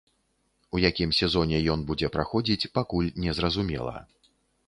[0.77, 3.95] У якім сезоне ён будзе праходзіць, пакуль незразумела.